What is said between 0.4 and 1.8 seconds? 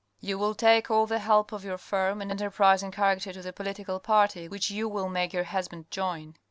take all the help of your